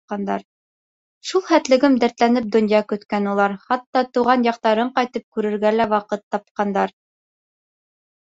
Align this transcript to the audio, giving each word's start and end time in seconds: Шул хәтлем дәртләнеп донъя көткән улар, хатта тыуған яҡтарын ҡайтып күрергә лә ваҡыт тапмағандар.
Шул 1.31 1.43
хәтлем 1.49 1.97
дәртләнеп 2.03 2.47
донъя 2.55 2.79
көткән 2.93 3.27
улар, 3.33 3.53
хатта 3.67 4.03
тыуған 4.17 4.47
яҡтарын 4.49 4.91
ҡайтып 4.95 5.27
күрергә 5.37 5.73
лә 5.75 5.87
ваҡыт 5.93 6.23
тапмағандар. 6.37 6.95